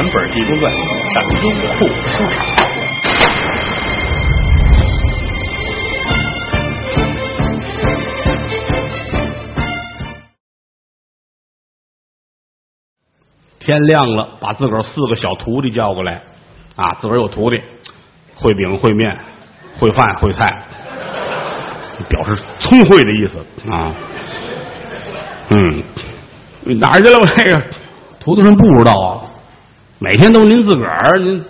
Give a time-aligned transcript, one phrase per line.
[0.00, 0.72] 全本《济公传》，
[1.12, 2.38] 上优酷书场。
[13.58, 16.22] 天亮了，把自个儿四个小徒弟叫过来，
[16.76, 17.60] 啊，自个儿有徒弟，
[18.36, 19.18] 会饼、会面、
[19.80, 20.46] 会饭、会菜，
[22.08, 23.92] 表示聪慧的意思啊。
[25.50, 25.82] 嗯，
[26.78, 27.18] 哪儿去了？
[27.18, 27.60] 我这个
[28.20, 29.26] 徒弟们不知道啊，
[29.98, 31.44] 每天都是您自个儿，您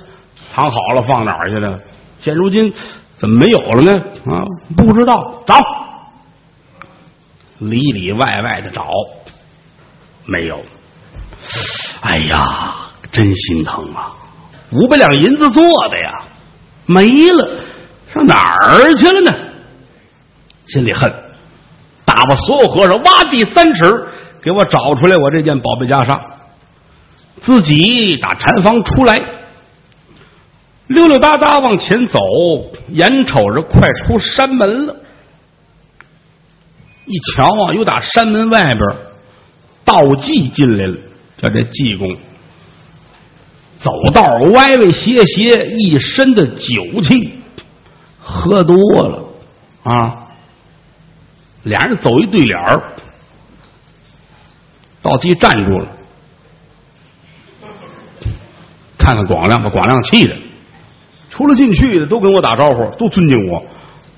[0.52, 1.78] 藏好了放哪儿去了？
[2.20, 2.72] 现如今
[3.16, 3.92] 怎么没有了呢？
[4.26, 4.42] 啊，
[4.76, 5.56] 不知道，找，
[7.58, 8.88] 里里外外的找，
[10.24, 10.64] 没有。
[12.00, 12.74] 哎呀，
[13.12, 14.14] 真心疼啊！
[14.72, 16.22] 五百两银子做的呀，
[16.86, 17.60] 没了，
[18.12, 19.32] 上哪儿去了呢？
[20.68, 21.12] 心里恨，
[22.04, 24.06] 打发所有和尚挖地三尺，
[24.42, 26.18] 给我找出来我这件宝贝袈裟。
[27.42, 29.16] 自己打禅房出来，
[30.88, 32.18] 溜溜达达往前走，
[32.88, 34.96] 眼瞅着快出山门了。
[37.06, 38.80] 一瞧啊，又打山门外边
[39.84, 40.96] 道济进来了。
[41.40, 42.16] 叫这济公
[43.78, 44.22] 走道
[44.52, 47.32] 歪歪斜斜，一身的酒气，
[48.20, 49.24] 喝多了
[49.84, 50.26] 啊！
[51.62, 52.82] 俩人走一对脸儿，
[55.00, 55.86] 道济站住了，
[59.08, 60.36] 看看广亮，把广亮气的，
[61.30, 63.64] 出了进去的都跟我打招呼，都尊敬我，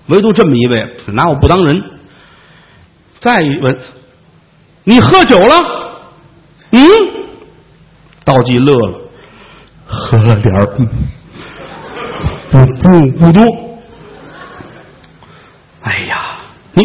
[0.08, 1.80] 唯独这么一位拿我不当人。
[3.20, 3.78] 再一问，
[4.82, 5.54] 你喝酒了？
[6.72, 6.80] 嗯，
[8.24, 8.98] 道济乐了，
[9.86, 10.66] 喝了点儿，
[12.50, 13.44] 不不不多。
[15.82, 16.40] 哎呀，
[16.74, 16.82] 你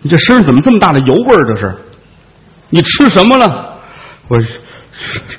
[0.00, 1.54] 你这身上怎么这么大的油味儿？
[1.54, 1.76] 这是，
[2.70, 3.78] 你吃什么了？
[4.28, 4.46] 我吃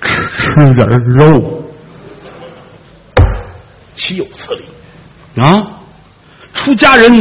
[0.02, 1.64] 吃吃点肉，
[3.95, 4.66] 岂有此理！
[5.42, 5.81] 啊，
[6.54, 7.11] 出家人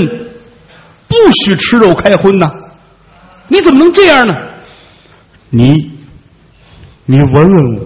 [1.09, 2.50] 不许吃肉开荤呐！
[3.49, 4.34] 你怎么能这样呢？
[5.50, 5.93] 你。
[7.05, 7.81] 你闻闻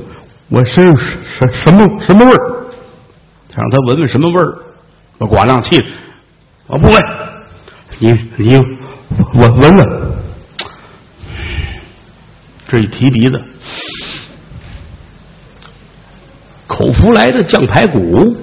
[0.51, 2.67] 我身上什什么什么味儿？
[3.55, 4.59] 让他闻闻什么味儿？
[5.17, 5.83] 把寡亮气，
[6.67, 7.03] 我不闻。
[7.99, 8.57] 你你
[9.33, 9.85] 闻闻闻，
[12.69, 13.41] 这一提鼻子，
[16.67, 18.37] 口福来的酱排骨，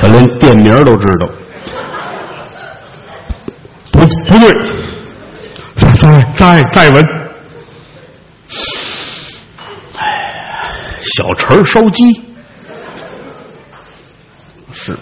[0.00, 1.28] 他连店名都知道。
[3.92, 4.00] 不
[4.30, 4.52] 不对。
[6.00, 7.04] 再再再闻，
[9.96, 10.02] 哎，
[11.02, 12.22] 小陈烧鸡
[14.72, 14.96] 是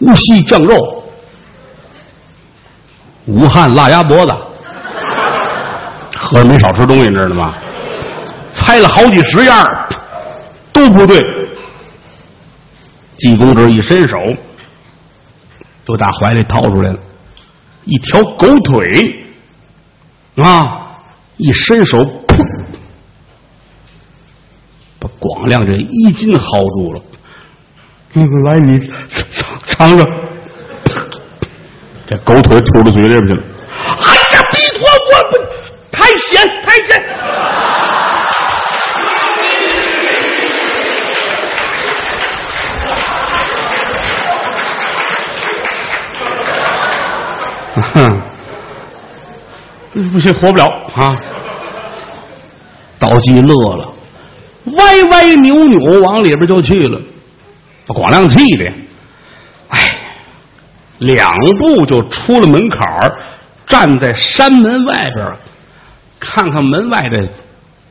[0.00, 0.74] 无锡酱肉，
[3.26, 4.32] 武汉辣鸭脖子，
[6.16, 7.54] 喝没少吃东西，你知道吗？
[8.54, 9.64] 猜了好几十样
[10.72, 11.18] 都不对。
[13.18, 14.18] 济公这一伸手，
[15.86, 16.98] 就打怀里掏出来了
[17.84, 19.22] 一条狗腿。
[20.36, 20.82] 啊！
[21.38, 22.36] 一伸手，噗，
[24.98, 27.02] 把广亮这衣襟薅住了。
[28.44, 28.88] 来，你尝
[29.66, 30.06] 尝尝，
[32.06, 33.42] 这狗腿吐到嘴里边去了。
[33.78, 35.32] 哎呀，逼脱我不
[35.90, 36.88] 太咸，太咸。
[50.16, 51.20] 不行，活不了啊！
[52.98, 53.94] 道济乐了，
[54.64, 56.98] 歪歪扭扭往里边就去了，
[57.86, 58.72] 把广亮气的，
[59.68, 59.78] 哎，
[61.00, 63.12] 两步就出了门槛
[63.66, 65.36] 站在山门外边，
[66.18, 67.28] 看看门外的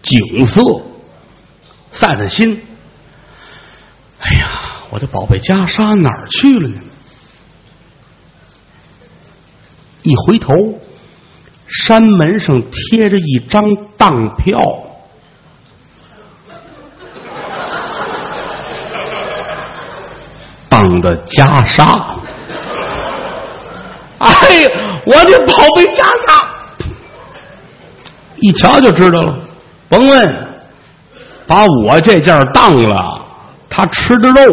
[0.02, 0.64] 景色，
[1.91, 2.59] 散散心。
[4.19, 4.47] 哎呀，
[4.90, 6.81] 我的宝贝袈裟哪儿去了呢？
[10.02, 10.52] 一回头。
[11.67, 13.64] 山门上贴着一张
[13.97, 14.59] 当票，
[20.70, 21.84] 当的袈裟。
[24.20, 24.72] 哎呀，
[25.06, 26.41] 我的宝贝袈裟！
[28.38, 29.38] 一瞧就知道了，
[29.90, 30.47] 甭问，
[31.47, 33.22] 把我这件当了，
[33.70, 34.52] 他吃的肉，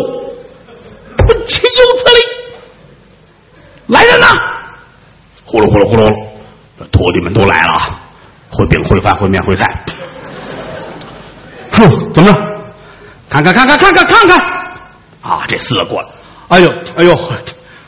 [1.17, 2.21] 不岂有此理！
[3.89, 4.27] 来人呐！
[5.45, 6.32] 呼噜呼噜呼噜。
[7.03, 7.99] 徒弟们都来了，
[8.49, 9.67] 会饼会饭会面会菜。
[11.73, 12.41] 哼，怎么着？
[13.29, 14.39] 看看看看看看看看！
[15.23, 16.09] 啊，这四个过来。
[16.49, 17.13] 哎呦哎呦，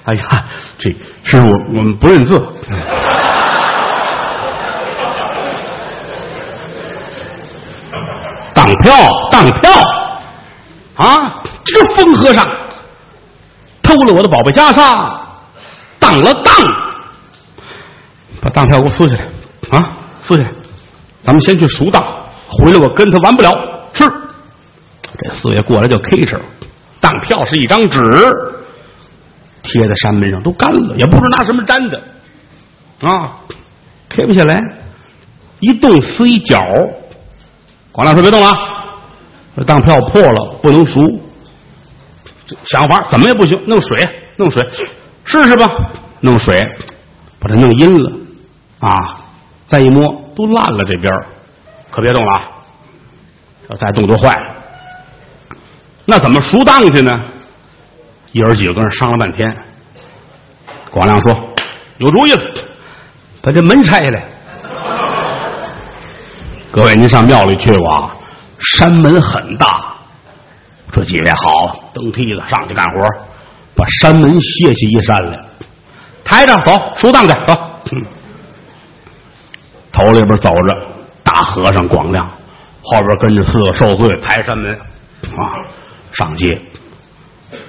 [0.04, 0.44] 哎呀，
[0.78, 0.90] 这
[1.22, 2.34] 师傅我们不认字。
[8.52, 8.92] 当票，
[9.30, 9.70] 当票
[10.96, 11.40] 啊！
[11.64, 12.44] 这个疯和尚
[13.82, 15.08] 偷了我的宝贝袈裟，
[16.00, 16.52] 当了当，
[18.44, 19.24] 把当票给我撕下来
[19.70, 19.98] 啊！
[20.22, 20.52] 撕下来，
[21.22, 22.04] 咱们先去赎当，
[22.46, 23.50] 回来我跟他完不了。
[23.94, 24.04] 是，
[25.18, 26.40] 这四爷过来就 K 了，
[27.00, 28.02] 当票是一张纸，
[29.62, 32.02] 贴在山门上都干了，也不知拿什么粘的
[33.08, 33.38] 啊
[34.10, 34.60] ，K 不下来，
[35.60, 36.66] 一动撕一角。
[37.92, 38.52] 广亮说：“别动了，
[39.56, 41.00] 这当票破了，不能赎。
[42.66, 44.06] 想法怎么也不行，弄水，
[44.36, 44.62] 弄水，
[45.24, 45.66] 试试吧。
[46.20, 46.60] 弄水，
[47.38, 48.12] 把它弄阴了
[48.84, 49.20] 啊！
[49.66, 50.04] 再一摸，
[50.36, 50.84] 都烂了。
[50.90, 51.12] 这边
[51.90, 52.40] 可别动了，
[53.70, 54.54] 要再动就坏了。
[56.04, 57.18] 那怎么赎当去呢？
[58.32, 59.56] 爷儿几个跟那商量半天。
[60.90, 61.32] 广亮说：
[61.98, 62.52] 有主意了，
[63.40, 64.24] 把这门拆下来。”
[66.70, 68.14] 各位，您上庙里去过啊？
[68.58, 69.94] 山门很大，
[70.92, 73.00] 这几位好，蹬梯子上去干活，
[73.74, 75.38] 把山门卸起一扇来，
[76.24, 77.54] 抬着走，赎当去，走。
[79.94, 80.86] 头里边走着
[81.22, 82.28] 大和尚广亮，
[82.82, 84.74] 后边跟着四个受罪，抬山门
[85.22, 85.42] 啊，
[86.12, 86.60] 上街，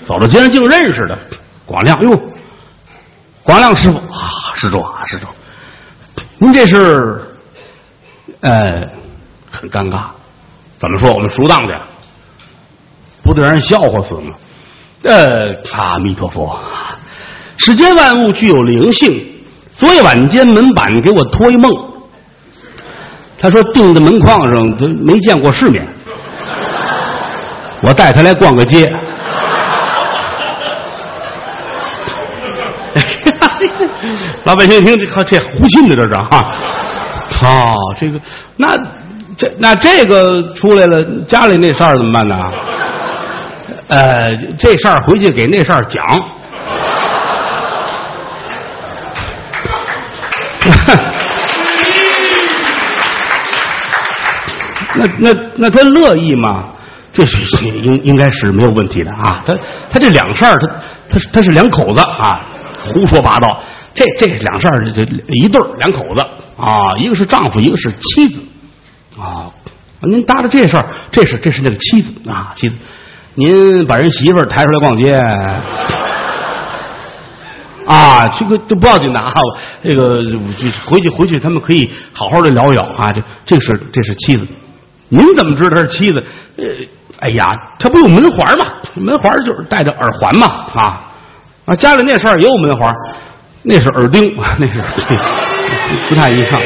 [0.05, 1.17] 走到街上竟认识的
[1.65, 2.19] 广亮，哟，
[3.43, 5.27] 广亮师傅啊，施主啊，施主，
[6.39, 7.21] 您这是？
[8.41, 8.81] 呃，
[9.49, 10.05] 很尴尬，
[10.79, 11.13] 怎么说？
[11.13, 11.73] 我们赎当去，
[13.23, 14.35] 不得让人笑话死吗？
[15.03, 16.59] 呃，阿弥陀佛，
[17.57, 19.31] 世间万物具有灵性。
[19.75, 21.71] 昨夜晚间门板给我托一梦，
[23.39, 25.85] 他说钉在门框上，他没见过世面。
[27.83, 28.85] 我带他来逛个街。
[34.45, 36.41] 老百姓一听，这这胡信的这是啊。
[37.41, 38.19] 哦，这个，
[38.57, 38.67] 那
[39.37, 42.37] 这那这个出来了，家里那事儿怎么办呢？
[43.87, 46.03] 呃，这事儿回去给那事儿讲。
[55.19, 56.69] 那那他乐意吗？
[57.13, 59.43] 这是应应该是没有问题的啊。
[59.45, 59.55] 他
[59.89, 60.67] 他这两事儿，他
[61.09, 62.41] 他他是两口子啊，
[62.79, 63.61] 胡说八道。
[63.93, 65.01] 这这两事儿，这
[65.33, 66.25] 一对两口子。
[66.57, 68.39] 啊，一个是丈夫，一个是妻子，
[69.19, 69.51] 啊，
[70.09, 72.77] 您搭着这事儿，这是这是那个妻子啊，妻子，
[73.33, 75.11] 您把人媳妇儿抬出来逛街，
[77.85, 79.33] 啊，这个都不要紧的啊，
[79.83, 80.23] 这个
[80.85, 84.47] 回去回去，他们可以好好的聊一聊啊，这这是这是妻子，
[85.09, 86.23] 您怎么知道他是妻子？
[86.57, 86.65] 呃，
[87.19, 87.47] 哎呀，
[87.79, 88.65] 他不有门环吗？
[88.95, 91.01] 门环就是戴着耳环嘛，啊
[91.65, 92.91] 啊，家里那事儿也有门环，
[93.63, 94.83] 那是耳钉， 那是。
[96.09, 96.61] 不太一样。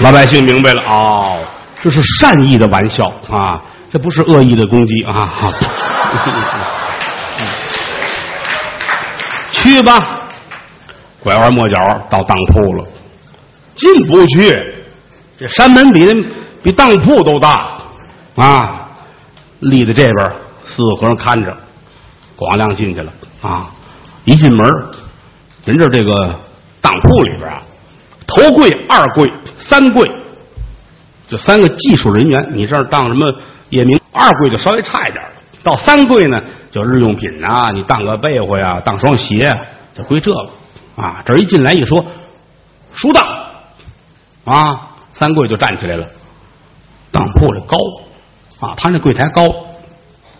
[0.00, 1.38] 老百姓明白了哦，
[1.80, 3.60] 这是善意的玩笑啊，
[3.92, 5.12] 这不是恶意的攻击啊！
[9.52, 9.98] 去吧，
[11.20, 11.78] 拐弯抹角
[12.08, 12.86] 到当铺了，
[13.74, 14.74] 进不去。
[15.38, 16.12] 这山门比那
[16.62, 17.80] 比当铺都大
[18.36, 18.88] 啊！
[19.60, 20.32] 立在这边，
[20.66, 21.56] 四个和尚看着，
[22.36, 23.70] 广亮进去了啊！
[24.24, 24.68] 一进门，
[25.64, 26.38] 人这这个。
[26.80, 27.60] 当铺里边啊，
[28.24, 30.08] 头柜、二柜、三柜，
[31.28, 32.50] 就三个技术人员。
[32.52, 33.26] 你这儿当什么
[33.70, 34.00] 夜明？
[34.12, 35.22] 二柜就稍微差一点
[35.64, 39.52] 到三柜呢，就日用品啊，你当个被窝呀，当双鞋，
[39.92, 40.50] 就归这个
[40.94, 41.20] 啊。
[41.26, 42.02] 这一进来一说，
[42.92, 44.87] 书当啊，
[45.18, 46.06] 三柜就站起来了。
[47.10, 47.76] 当铺里高
[48.60, 49.42] 啊，他那柜台高，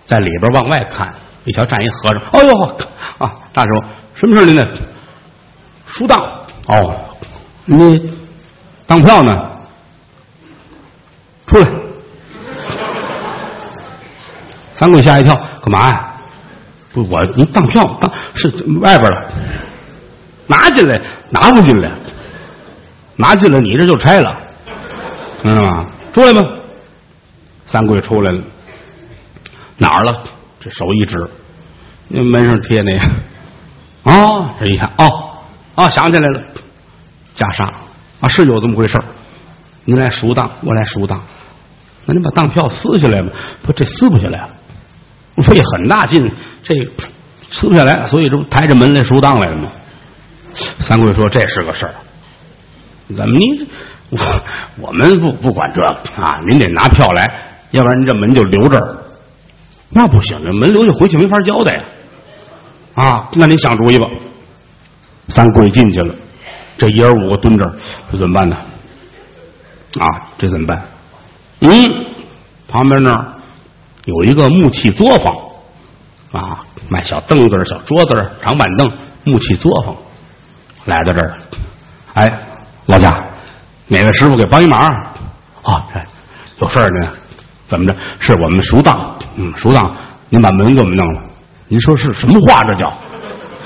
[0.07, 1.13] 在里边往外看，
[1.45, 2.55] 一瞧站一和尚，哎呦
[3.19, 4.67] 啊，大师傅，什么事您呢？
[5.87, 6.95] 书当哦，
[7.65, 8.13] 你
[8.87, 9.51] 当票呢？
[11.47, 11.69] 出来！
[14.75, 16.13] 三桂吓一跳，干嘛呀？
[16.93, 18.49] 不，我您当票当是
[18.81, 19.29] 外边的，
[20.47, 21.91] 拿进来拿不进来，
[23.17, 24.37] 拿进来你这就拆了，
[25.43, 25.87] 知道吗？
[26.13, 26.49] 出来吧。
[27.67, 28.43] 三桂出来了，
[29.77, 30.25] 哪儿了？
[30.61, 31.17] 这手一指，
[32.09, 35.39] 那门上贴那个，啊，这一看，哦。
[35.75, 36.41] 啊，想起来了，
[37.37, 37.65] 袈裟
[38.21, 38.99] 啊，是有这么回事
[39.85, 41.23] 您来赎当，我来赎当。
[42.05, 43.31] 那你把当票撕下来吧，
[43.63, 44.51] 不，这撕不下来了，
[45.43, 46.29] 费很大劲，
[46.65, 46.75] 这
[47.51, 49.71] 撕不下来，所以这不抬着门来赎当来了吗？
[50.81, 51.95] 三桂说：“这是个事儿，
[53.15, 54.19] 怎么您我我
[54.89, 55.87] 我们不不管这个
[56.23, 56.41] 啊？
[56.49, 57.25] 您得拿票来，
[57.73, 58.99] 要不然您这门就留这儿。
[59.91, 61.85] 那不行，这门留下回去没法交代呀。
[62.95, 64.07] 啊，那您想主意吧。”
[65.29, 66.15] 三跪进去了，
[66.79, 67.77] 这爷儿五个蹲这儿，
[68.11, 68.57] 这怎么办呢？
[70.01, 70.83] 啊，这怎么办？
[71.61, 71.69] 嗯，
[72.67, 73.35] 旁边那儿
[74.07, 75.37] 有一个木器作坊，
[76.33, 78.91] 啊，卖小凳子、小桌子、长板凳，
[79.25, 79.95] 木器作坊。
[80.87, 81.37] 来到这儿，
[82.15, 82.27] 哎，
[82.87, 83.23] 老贾，
[83.89, 84.81] 哪位师傅给帮一忙？
[85.63, 85.85] 啊，
[86.61, 87.11] 有事儿呢？
[87.69, 87.95] 怎么着？
[88.21, 89.95] 是我们熟当，嗯，熟当，
[90.31, 91.23] 您把门给我们弄了。
[91.69, 92.63] 您说是什么话？
[92.65, 92.93] 这叫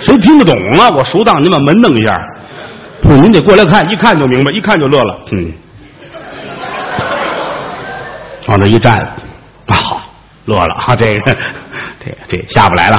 [0.01, 0.91] 谁听得懂啊？
[0.91, 2.17] 我熟当，您把门弄一下。
[3.03, 5.21] 不，您得过来看，一看就明白，一看就乐了。
[5.33, 5.53] 嗯，
[8.49, 8.97] 往这一站，
[9.67, 10.01] 啊，好，
[10.47, 10.97] 乐了啊！
[10.97, 11.37] 这个，
[12.05, 12.97] 这这下不来了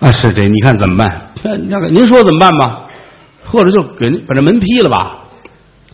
[0.00, 0.12] 啊！
[0.12, 1.32] 是这，你看怎么办？
[1.42, 2.80] 那那个，您说怎么办吧？
[3.46, 5.16] 或者就给您把这门劈了吧？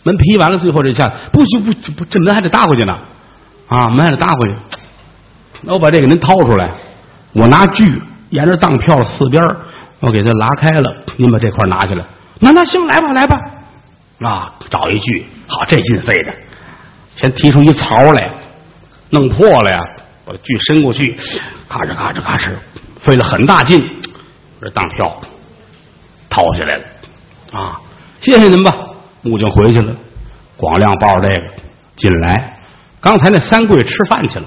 [0.03, 2.97] 门劈完了，最后这下不行，不不，这门还得搭回去呢，
[3.67, 4.77] 啊，门还得搭回去。
[5.61, 6.71] 那我把这个您掏出来，
[7.31, 9.41] 我拿锯沿着当票四边
[9.99, 12.03] 我给它拉开了，您把这块拿下来。
[12.39, 13.37] 那那行，来吧来吧，
[14.19, 16.33] 啊，找一锯，好，这劲费的，
[17.15, 18.29] 先提出一槽来，
[19.11, 19.79] 弄破了呀，
[20.25, 21.15] 把锯伸过去，
[21.69, 22.49] 咔哧咔哧咔哧，
[22.99, 23.81] 费了很大劲，
[24.61, 25.21] 这当票
[26.29, 26.83] 掏下来了。
[27.53, 27.79] 啊，
[28.19, 28.75] 谢谢您吧，
[29.23, 29.93] 木匠回去了。
[30.55, 31.53] 广亮抱着这个
[31.95, 32.59] 进来，
[33.01, 34.45] 刚才那三贵吃饭去了，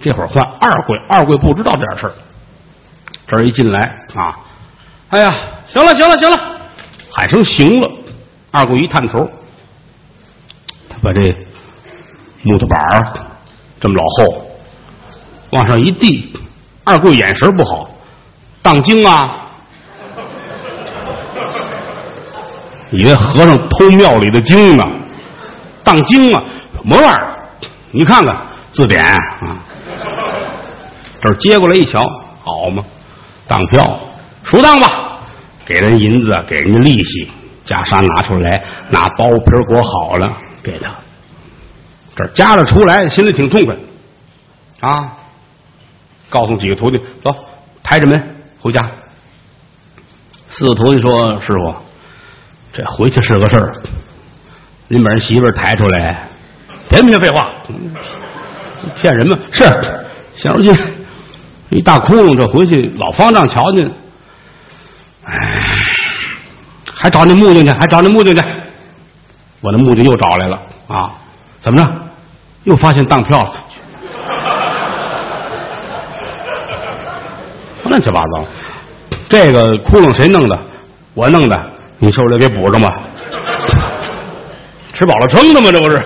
[0.00, 2.12] 这会儿换二贵，二贵不知道这点事儿。
[3.28, 3.80] 这儿一进来
[4.14, 4.38] 啊，
[5.10, 5.32] 哎呀，
[5.68, 6.36] 行了行了行了，
[7.10, 7.88] 喊声行了。
[8.50, 9.24] 二贵一探头，
[10.88, 11.20] 他把这
[12.42, 13.12] 木头板儿
[13.80, 14.46] 这么老厚
[15.50, 16.36] 往上一递，
[16.84, 17.88] 二贵眼神不好，
[18.60, 19.45] 当惊啊。
[22.98, 24.84] 以为和尚偷庙里的经呢，
[25.84, 26.42] 当经啊，
[26.76, 27.36] 什么玩意儿？
[27.92, 28.36] 你看看
[28.72, 29.58] 字典啊，
[31.22, 32.00] 这接过来一瞧，
[32.42, 32.82] 好嘛，
[33.46, 33.98] 当票，
[34.42, 35.20] 赎当吧，
[35.64, 37.28] 给人银子，给人家利息，
[37.66, 40.26] 袈裟拿出来，拿包皮裹好了
[40.62, 40.94] 给他，
[42.16, 43.76] 这夹着出来，心里挺痛快
[44.80, 45.12] 啊。
[46.28, 47.34] 告诉几个徒弟，走，
[47.82, 48.80] 抬着门回家。
[50.48, 51.74] 四个徒弟说：“师傅。”
[52.76, 53.72] 这回去是个事儿，
[54.88, 56.28] 您把人媳妇抬出来，
[56.90, 57.48] 别别废话，
[59.00, 59.38] 骗人吗？
[59.50, 59.64] 是，
[60.36, 60.76] 现如今
[61.70, 63.90] 一大窟窿，这回去老方丈瞧见，
[65.24, 65.32] 哎，
[66.94, 68.42] 还找那木匠去，还找那木匠去，
[69.62, 71.14] 我那木匠又找来了啊！
[71.62, 71.90] 怎么着？
[72.64, 73.54] 又发现当票了，
[77.88, 78.44] 乱七八糟。
[79.30, 80.58] 这个窟窿谁弄的？
[81.14, 81.70] 我弄的。
[81.98, 82.88] 你受了给补上吧，
[84.92, 85.70] 吃饱了撑的吗？
[85.72, 86.02] 这不是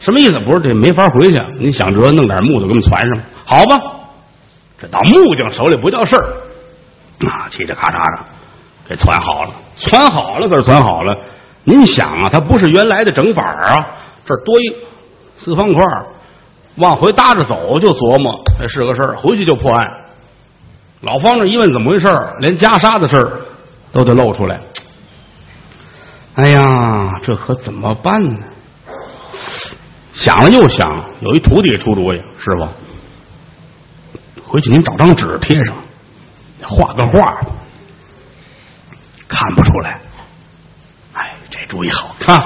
[0.00, 0.38] 什么意思？
[0.38, 1.36] 不是这没法回去。
[1.58, 3.80] 你想辙弄点木头给我们攒上，好吧？
[4.80, 6.24] 这到木匠手里不叫事儿
[7.26, 7.50] 啊！
[7.50, 8.24] 嘁哩咔嚓的
[8.88, 11.12] 给攒好了，攒好了可是攒好了。
[11.64, 13.74] 您想啊，它不是原来的整板啊，
[14.24, 14.76] 这多一
[15.36, 15.84] 四方块，
[16.76, 19.84] 往回搭着走就琢磨这是个事儿，回去就破案。
[21.00, 22.06] 老方这一问怎么回事
[22.38, 23.32] 连袈裟的事儿。
[23.92, 24.60] 都得露出来。
[26.34, 28.46] 哎呀，这可怎么办呢？
[30.14, 32.68] 想了又想，有一徒弟出主意：“师傅，
[34.44, 35.76] 回去您找张纸贴上，
[36.62, 37.40] 画个画，
[39.28, 40.00] 看不出来。”
[41.14, 42.36] 哎，这主意好看！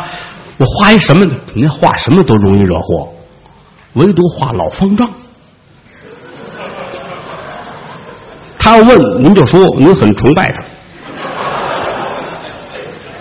[0.58, 1.34] 我画一什么呢？
[1.54, 3.12] 您画什么都容易惹祸，
[3.94, 5.10] 唯独画老方丈。
[8.58, 10.62] 他要问，您就说您很崇拜他。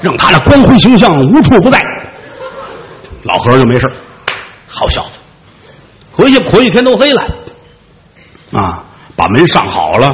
[0.01, 1.79] 让他的光辉形象无处不在，
[3.23, 3.87] 老和尚就没事
[4.67, 5.11] 好小子，
[6.11, 7.21] 回去回去天都黑了，
[8.53, 8.83] 啊，
[9.15, 10.07] 把门上好了，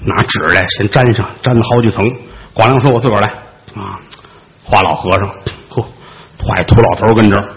[0.00, 2.04] 拿纸来先粘上，粘了好几层。
[2.52, 3.28] 广亮说：“我自个儿来
[3.74, 4.00] 啊，
[4.64, 5.28] 画老和尚，
[5.70, 5.84] 嚯，
[6.42, 7.52] 画一秃老头跟这儿，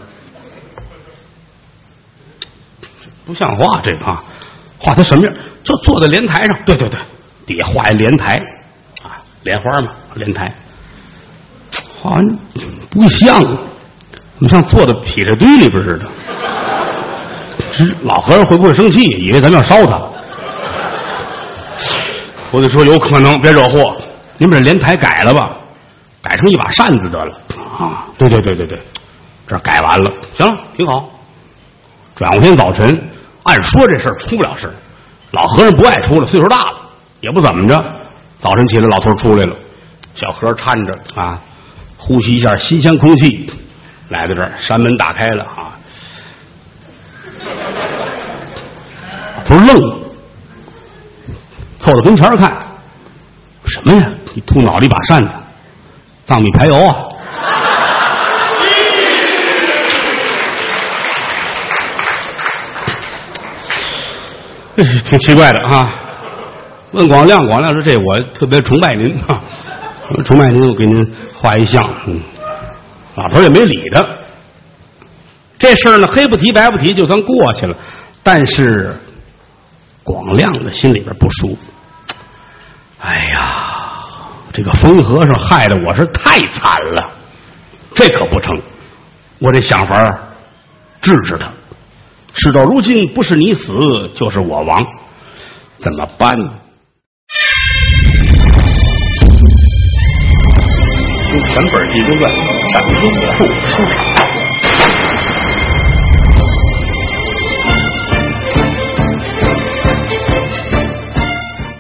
[3.25, 4.23] 不像话，这个啊，
[4.77, 5.33] 画他什么样？
[5.63, 6.99] 就坐在莲台上，对对对，
[7.45, 8.35] 底下画一莲台，
[9.03, 10.53] 啊，莲花嘛，莲台。”
[12.01, 12.39] 好像
[12.89, 13.43] 不像，
[14.39, 16.05] 你像坐在劈柴堆里边似的。
[17.77, 19.05] 这老和尚会不会生气？
[19.05, 20.01] 以为咱们要烧他？
[22.51, 23.95] 我得说有可能，别惹祸。
[24.37, 25.51] 您把这莲台改了吧，
[26.21, 27.31] 改成一把扇子得了。
[27.77, 28.81] 啊，对对对对对，
[29.47, 31.09] 这改完了，行了，挺好。
[32.15, 33.09] 转过天早晨，
[33.43, 34.69] 按说这事儿出不了事
[35.31, 36.77] 老和尚不爱出来，岁数大了，
[37.21, 37.75] 也不怎么着。
[38.39, 39.55] 早晨起来，老头出来了，
[40.15, 41.39] 小和尚搀着啊。
[42.01, 43.51] 呼吸一下新鲜空气，
[44.07, 45.77] 来到这儿，山门打开了啊！
[49.45, 49.79] 不是愣，
[51.79, 52.57] 凑到跟前看，
[53.65, 54.09] 什么呀？
[54.33, 55.29] 一吐脑袋一把扇子，
[56.25, 56.95] 藏米排油啊！
[65.05, 65.93] 挺奇怪的啊！
[66.91, 69.41] 问广亮，广亮说：“这我特别崇拜您啊。”
[70.23, 72.21] 崇拜您，我给您画一像。”嗯，
[73.15, 74.05] 老头也没理他。
[75.57, 77.75] 这事儿呢，黑不提白不提，就算过去了。
[78.23, 78.95] 但是
[80.03, 81.57] 广亮的心里边不舒服。
[82.99, 87.13] 哎呀，这个疯和尚害得我是太惨了，
[87.93, 88.61] 这可不成。
[89.39, 90.19] 我得想法
[91.01, 91.49] 治治他。
[92.33, 94.81] 事到如今，不是你死，就是我亡，
[95.77, 96.51] 怎么办呢？
[101.49, 102.29] 全本《济公传》
[102.73, 105.38] 上优酷书场。